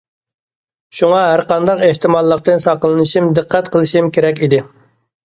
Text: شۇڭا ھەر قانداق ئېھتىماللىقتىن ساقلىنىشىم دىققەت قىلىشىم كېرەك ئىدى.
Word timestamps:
شۇڭا 0.99 1.19
ھەر 1.23 1.43
قانداق 1.51 1.83
ئېھتىماللىقتىن 1.87 2.63
ساقلىنىشىم 2.63 3.29
دىققەت 3.41 3.71
قىلىشىم 3.77 4.09
كېرەك 4.17 4.41
ئىدى. 4.49 4.65